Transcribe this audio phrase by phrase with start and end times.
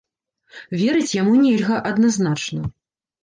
[0.79, 2.61] Верыць яму нельга, адназначна.